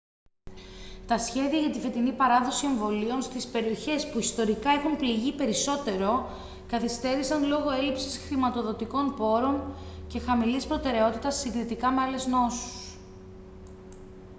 τα 1.07 1.17
σχέδια 1.17 1.59
για 1.59 1.69
τη 1.69 1.79
φετινή 1.79 2.11
παράδοση 2.13 2.65
εμβολίων 2.67 3.21
στις 3.21 3.47
περιοχές 3.47 4.09
που 4.09 4.19
ιστορικά 4.19 4.69
έχουν 4.69 4.95
πληγεί 4.97 5.31
περισσότερο 5.33 6.29
καθυστέρησαν 6.67 7.43
λόγω 7.47 7.71
έλλειψης 7.71 8.17
χρηματοδοτικών 8.17 9.15
πόρων 9.15 9.73
και 10.07 10.19
χαμηλής 10.19 10.67
προτεραιότητας 10.67 11.35
συγκριτικά 11.35 11.91
με 11.91 12.01
άλλες 12.01 12.25
νόσους 12.25 12.97